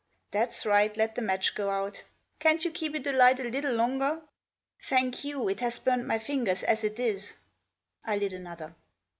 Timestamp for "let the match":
0.97-1.53